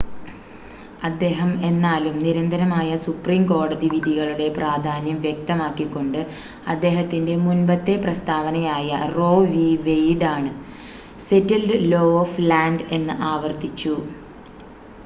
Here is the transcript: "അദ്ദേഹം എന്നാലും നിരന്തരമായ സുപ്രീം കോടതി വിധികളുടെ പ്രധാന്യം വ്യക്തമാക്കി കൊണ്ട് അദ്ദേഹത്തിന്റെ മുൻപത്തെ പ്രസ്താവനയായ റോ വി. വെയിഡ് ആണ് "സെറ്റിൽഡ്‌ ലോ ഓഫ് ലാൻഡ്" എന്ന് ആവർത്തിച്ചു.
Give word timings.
"അദ്ദേഹം 1.01 1.49
എന്നാലും 1.63 2.15
നിരന്തരമായ 2.19 2.95
സുപ്രീം 3.03 3.43
കോടതി 3.45 3.87
വിധികളുടെ 3.91 4.47
പ്രധാന്യം 4.57 5.17
വ്യക്തമാക്കി 5.21 5.85
കൊണ്ട് 5.89 6.19
അദ്ദേഹത്തിന്റെ 6.67 7.35
മുൻപത്തെ 7.43 7.95
പ്രസ്താവനയായ 7.99 8.89
റോ 9.15 9.31
വി. 9.47 9.69
വെയിഡ് 9.85 10.27
ആണ് 10.31 10.51
"സെറ്റിൽഡ്‌ 11.27 11.79
ലോ 11.89 12.03
ഓഫ് 12.17 12.41
ലാൻഡ്" 12.49 12.87
എന്ന് 12.91 13.15
ആവർത്തിച്ചു. 13.31 13.95